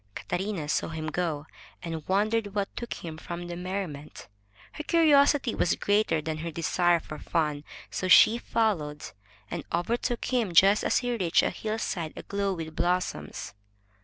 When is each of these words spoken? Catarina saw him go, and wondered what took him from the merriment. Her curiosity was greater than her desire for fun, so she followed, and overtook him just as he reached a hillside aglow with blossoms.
Catarina 0.15 0.67
saw 0.67 0.87
him 0.87 1.11
go, 1.11 1.45
and 1.83 2.07
wondered 2.07 2.55
what 2.55 2.75
took 2.75 2.91
him 2.95 3.19
from 3.19 3.45
the 3.45 3.55
merriment. 3.55 4.27
Her 4.71 4.83
curiosity 4.83 5.53
was 5.53 5.75
greater 5.75 6.23
than 6.23 6.39
her 6.39 6.49
desire 6.49 6.99
for 6.99 7.19
fun, 7.19 7.63
so 7.91 8.07
she 8.07 8.39
followed, 8.39 9.05
and 9.51 9.63
overtook 9.71 10.25
him 10.25 10.55
just 10.55 10.83
as 10.83 10.97
he 10.97 11.15
reached 11.15 11.43
a 11.43 11.51
hillside 11.51 12.13
aglow 12.15 12.51
with 12.51 12.75
blossoms. 12.75 13.53